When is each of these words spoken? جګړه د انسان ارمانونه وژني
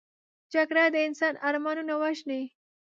جګړه 0.53 0.83
د 0.93 0.97
انسان 1.07 1.33
ارمانونه 1.47 1.93
وژني 2.01 2.43